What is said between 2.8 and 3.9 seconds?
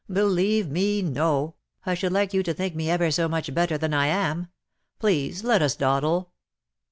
ever so much better